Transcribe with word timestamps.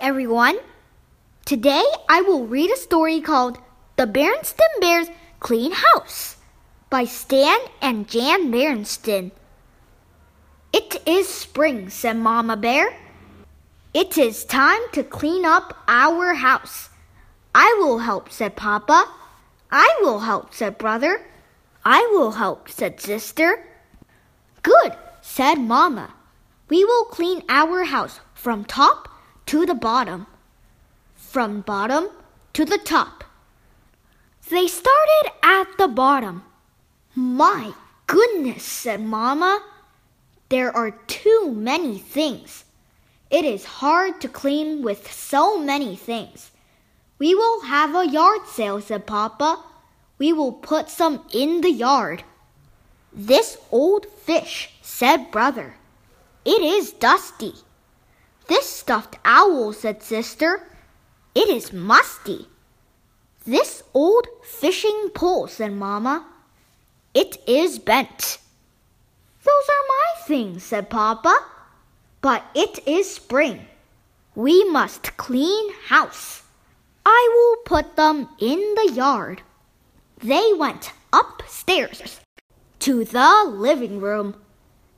everyone. 0.00 0.58
Today 1.44 1.82
I 2.08 2.22
will 2.22 2.46
read 2.46 2.70
a 2.70 2.76
story 2.76 3.20
called 3.20 3.58
The 3.96 4.06
Berenstain 4.06 4.80
Bears 4.80 5.08
Clean 5.40 5.72
House 5.72 6.36
by 6.90 7.04
Stan 7.04 7.58
and 7.80 8.08
Jan 8.08 8.50
Berenstain. 8.50 9.30
It 10.72 11.02
is 11.06 11.28
spring, 11.28 11.88
said 11.88 12.16
Mama 12.16 12.56
Bear. 12.56 12.96
It 13.94 14.18
is 14.18 14.44
time 14.44 14.82
to 14.92 15.02
clean 15.02 15.44
up 15.44 15.76
our 15.88 16.34
house. 16.34 16.90
I 17.54 17.76
will 17.78 18.00
help, 18.00 18.30
said 18.30 18.56
Papa. 18.56 19.10
I 19.70 19.98
will 20.02 20.20
help, 20.20 20.52
said 20.52 20.78
Brother. 20.78 21.24
I 21.84 22.08
will 22.12 22.32
help, 22.32 22.68
said 22.68 23.00
Sister. 23.00 23.64
Good, 24.62 24.92
said 25.22 25.56
Mama. 25.56 26.14
We 26.68 26.84
will 26.84 27.04
clean 27.04 27.42
our 27.48 27.84
house 27.84 28.20
from 28.34 28.64
top 28.64 29.08
to 29.46 29.64
the 29.64 29.74
bottom, 29.74 30.26
from 31.14 31.60
bottom 31.60 32.08
to 32.52 32.64
the 32.64 32.78
top. 32.78 33.24
They 34.48 34.66
started 34.66 35.32
at 35.42 35.78
the 35.78 35.88
bottom. 35.88 36.42
My 37.14 37.72
goodness, 38.06 38.62
said 38.62 39.00
Mama. 39.00 39.62
There 40.48 40.74
are 40.74 40.90
too 40.90 41.52
many 41.54 41.98
things. 41.98 42.64
It 43.30 43.44
is 43.44 43.64
hard 43.64 44.20
to 44.20 44.28
clean 44.28 44.82
with 44.82 45.12
so 45.12 45.58
many 45.58 45.96
things. 45.96 46.52
We 47.18 47.34
will 47.34 47.62
have 47.62 47.94
a 47.94 48.08
yard 48.08 48.46
sale, 48.46 48.80
said 48.80 49.06
Papa. 49.06 49.62
We 50.18 50.32
will 50.32 50.52
put 50.52 50.88
some 50.88 51.24
in 51.32 51.60
the 51.62 51.70
yard. 51.70 52.22
This 53.12 53.58
old 53.72 54.06
fish, 54.06 54.70
said 54.82 55.30
Brother. 55.30 55.74
It 56.44 56.62
is 56.62 56.92
dusty. 56.92 57.54
This 58.48 58.68
stuffed 58.68 59.16
owl, 59.24 59.72
said 59.72 60.02
Sister. 60.02 60.68
It 61.34 61.48
is 61.48 61.72
musty. 61.72 62.48
This 63.44 63.82
old 63.92 64.26
fishing 64.44 65.10
pole, 65.14 65.48
said 65.48 65.72
Mama. 65.72 66.26
It 67.14 67.38
is 67.46 67.78
bent. 67.78 68.38
Those 69.44 69.68
are 69.68 69.86
my 69.88 70.26
things, 70.26 70.62
said 70.62 70.90
Papa. 70.90 71.36
But 72.20 72.44
it 72.54 72.86
is 72.86 73.10
spring. 73.10 73.66
We 74.34 74.64
must 74.64 75.16
clean 75.16 75.72
house. 75.86 76.42
I 77.04 77.30
will 77.34 77.62
put 77.64 77.96
them 77.96 78.28
in 78.40 78.58
the 78.74 78.92
yard. 78.92 79.42
They 80.18 80.52
went 80.52 80.92
upstairs 81.12 82.20
to 82.80 83.04
the 83.04 83.44
living 83.46 84.00
room. 84.00 84.36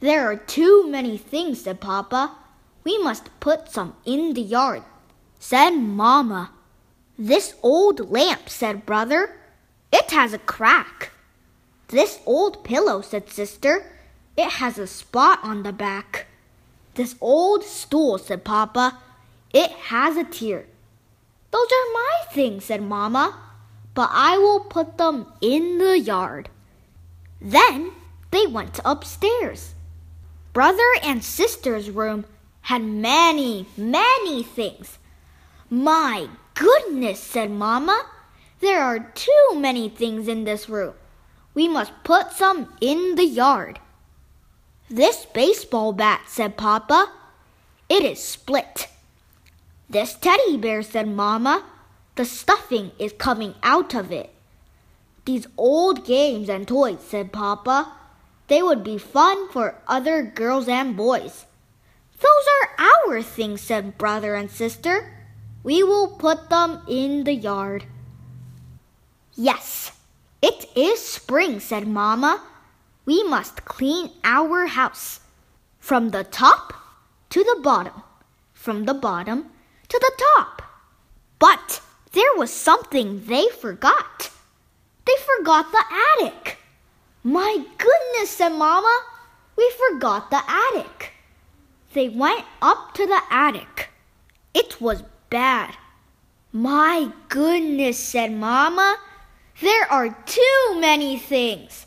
There 0.00 0.30
are 0.30 0.36
too 0.36 0.88
many 0.88 1.18
things, 1.18 1.62
said 1.62 1.80
Papa. 1.80 2.32
We 2.86 2.98
must 2.98 3.40
put 3.40 3.68
some 3.68 3.96
in 4.04 4.34
the 4.34 4.40
yard, 4.40 4.84
said 5.40 5.70
Mama. 5.70 6.52
This 7.18 7.56
old 7.60 8.12
lamp, 8.12 8.48
said 8.48 8.86
Brother. 8.86 9.40
It 9.92 10.12
has 10.12 10.32
a 10.32 10.38
crack. 10.38 11.10
This 11.88 12.20
old 12.24 12.62
pillow, 12.62 13.00
said 13.00 13.28
Sister. 13.28 13.90
It 14.36 14.50
has 14.62 14.78
a 14.78 14.86
spot 14.86 15.40
on 15.42 15.64
the 15.64 15.72
back. 15.72 16.26
This 16.94 17.16
old 17.20 17.64
stool, 17.64 18.18
said 18.18 18.44
Papa. 18.44 18.96
It 19.52 19.72
has 19.90 20.16
a 20.16 20.22
tear. 20.22 20.66
Those 21.50 21.66
are 21.66 21.92
my 21.92 22.12
things, 22.30 22.66
said 22.66 22.82
Mama, 22.82 23.36
but 23.94 24.10
I 24.12 24.38
will 24.38 24.60
put 24.60 24.96
them 24.96 25.26
in 25.40 25.78
the 25.78 25.98
yard. 25.98 26.50
Then 27.40 27.90
they 28.30 28.46
went 28.46 28.78
upstairs. 28.84 29.74
Brother 30.52 30.92
and 31.02 31.24
sister's 31.24 31.90
room 31.90 32.26
had 32.66 32.82
many, 32.82 33.64
many 33.76 34.42
things. 34.42 34.98
My 35.70 36.28
goodness, 36.54 37.20
said 37.20 37.48
Mama. 37.48 38.06
There 38.58 38.82
are 38.82 39.12
too 39.14 39.54
many 39.54 39.88
things 39.88 40.26
in 40.26 40.42
this 40.42 40.68
room. 40.68 40.94
We 41.54 41.68
must 41.68 41.92
put 42.02 42.32
some 42.32 42.72
in 42.80 43.14
the 43.14 43.24
yard. 43.24 43.78
This 44.90 45.26
baseball 45.26 45.92
bat, 45.92 46.22
said 46.26 46.56
Papa. 46.56 47.12
It 47.88 48.02
is 48.02 48.20
split. 48.20 48.88
This 49.88 50.14
teddy 50.14 50.56
bear, 50.56 50.82
said 50.82 51.06
Mama. 51.06 51.64
The 52.16 52.24
stuffing 52.24 52.90
is 52.98 53.12
coming 53.12 53.54
out 53.62 53.94
of 53.94 54.10
it. 54.10 54.34
These 55.24 55.46
old 55.56 56.04
games 56.04 56.48
and 56.48 56.66
toys, 56.66 56.98
said 57.06 57.32
Papa. 57.32 57.92
They 58.48 58.60
would 58.60 58.82
be 58.82 58.98
fun 58.98 59.48
for 59.50 59.80
other 59.86 60.24
girls 60.24 60.66
and 60.66 60.96
boys. 60.96 61.46
Those 62.18 62.46
are 62.48 62.55
our 62.78 63.22
things, 63.22 63.60
said 63.60 63.98
brother 63.98 64.34
and 64.34 64.50
sister. 64.50 65.12
We 65.62 65.82
will 65.82 66.08
put 66.08 66.50
them 66.50 66.82
in 66.88 67.24
the 67.24 67.34
yard. 67.34 67.84
Yes, 69.34 69.92
it 70.40 70.66
is 70.76 71.00
spring, 71.00 71.60
said 71.60 71.86
Mama. 71.86 72.42
We 73.04 73.22
must 73.24 73.64
clean 73.64 74.10
our 74.24 74.66
house 74.66 75.20
from 75.78 76.10
the 76.10 76.24
top 76.24 76.72
to 77.30 77.44
the 77.44 77.60
bottom, 77.62 78.02
from 78.52 78.84
the 78.84 78.94
bottom 78.94 79.46
to 79.88 79.98
the 79.98 80.12
top. 80.36 80.62
But 81.38 81.80
there 82.12 82.34
was 82.36 82.50
something 82.50 83.26
they 83.26 83.48
forgot. 83.48 84.30
They 85.04 85.14
forgot 85.36 85.70
the 85.70 85.84
attic. 86.18 86.58
My 87.22 87.64
goodness, 87.76 88.30
said 88.30 88.50
Mama, 88.50 89.02
we 89.56 89.72
forgot 89.90 90.30
the 90.30 90.42
attic. 90.48 91.12
They 91.96 92.10
went 92.10 92.44
up 92.60 92.92
to 92.96 93.06
the 93.06 93.22
attic. 93.30 93.88
It 94.52 94.82
was 94.82 95.02
bad. 95.30 95.78
My 96.52 97.10
goodness, 97.30 97.98
said 97.98 98.32
Mama, 98.32 98.98
there 99.62 99.90
are 99.90 100.10
too 100.26 100.76
many 100.78 101.16
things. 101.18 101.86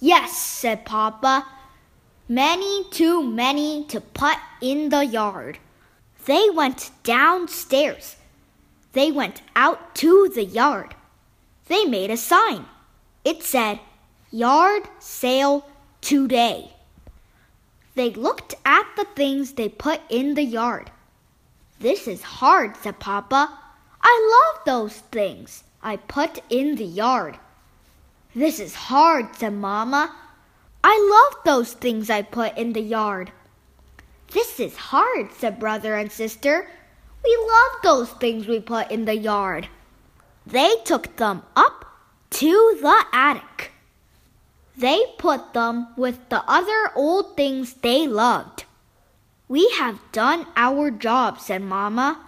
Yes, 0.00 0.36
said 0.36 0.84
Papa, 0.84 1.46
many 2.28 2.82
too 2.90 3.22
many 3.22 3.84
to 3.84 4.00
put 4.00 4.38
in 4.60 4.88
the 4.88 5.06
yard. 5.06 5.60
They 6.26 6.50
went 6.50 6.90
downstairs. 7.04 8.16
They 8.90 9.12
went 9.12 9.40
out 9.54 9.94
to 10.02 10.32
the 10.34 10.44
yard. 10.44 10.96
They 11.68 11.84
made 11.84 12.10
a 12.10 12.16
sign. 12.16 12.64
It 13.24 13.44
said, 13.44 13.78
Yard 14.32 14.82
sale 14.98 15.64
today. 16.00 16.73
They 17.94 18.10
looked 18.10 18.54
at 18.64 18.86
the 18.96 19.04
things 19.04 19.52
they 19.52 19.68
put 19.68 20.00
in 20.08 20.34
the 20.34 20.42
yard. 20.42 20.90
This 21.78 22.08
is 22.08 22.22
hard, 22.22 22.76
said 22.76 22.98
Papa. 22.98 23.58
I 24.02 24.52
love 24.54 24.64
those 24.64 24.98
things 24.98 25.64
I 25.82 25.96
put 25.96 26.40
in 26.50 26.76
the 26.76 26.84
yard. 26.84 27.38
This 28.34 28.58
is 28.58 28.74
hard, 28.74 29.36
said 29.36 29.52
Mama. 29.52 30.14
I 30.82 31.30
love 31.32 31.44
those 31.44 31.72
things 31.72 32.10
I 32.10 32.22
put 32.22 32.58
in 32.58 32.72
the 32.72 32.82
yard. 32.82 33.32
This 34.32 34.58
is 34.58 34.76
hard, 34.76 35.32
said 35.32 35.60
brother 35.60 35.94
and 35.94 36.10
sister. 36.10 36.68
We 37.24 37.36
love 37.36 37.82
those 37.82 38.10
things 38.18 38.48
we 38.48 38.60
put 38.60 38.90
in 38.90 39.04
the 39.04 39.16
yard. 39.16 39.68
They 40.46 40.74
took 40.84 41.16
them 41.16 41.42
up 41.54 41.84
to 42.30 42.78
the 42.80 43.04
attic. 43.12 43.70
They 44.76 45.04
put 45.18 45.52
them 45.54 45.88
with 45.96 46.28
the 46.28 46.42
other 46.48 46.90
old 46.96 47.36
things 47.36 47.74
they 47.74 48.06
loved. 48.06 48.64
We 49.48 49.68
have 49.78 50.00
done 50.10 50.46
our 50.56 50.90
job, 50.90 51.38
said 51.38 51.62
Mama. 51.62 52.20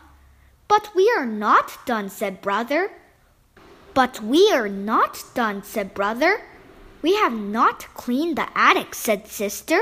But 0.69 0.91
we 0.95 1.13
are 1.17 1.27
not 1.27 1.79
done, 1.87 2.09
said 2.09 2.41
Brother. 2.41 2.91
But 3.95 4.23
we 4.23 4.53
are 4.53 4.69
not 4.69 5.25
done, 5.35 5.63
said 5.63 5.95
Brother. 5.95 6.43
We 7.03 7.17
have 7.17 7.33
not 7.33 7.87
cleaned 7.95 8.37
the 8.37 8.49
attic, 8.57 8.95
said 8.95 9.29
Sister. 9.29 9.81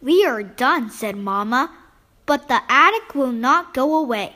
We 0.00 0.24
are 0.24 0.42
done, 0.42 0.90
said 0.90 1.16
Mama. 1.16 1.70
But 2.24 2.48
the 2.48 2.62
attic 2.68 3.14
will 3.14 3.32
not 3.32 3.74
go 3.74 3.96
away. 3.96 4.34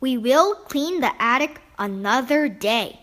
We 0.00 0.16
will 0.16 0.54
clean 0.54 1.00
the 1.00 1.12
attic 1.20 1.60
another 1.78 2.48
day. 2.48 2.99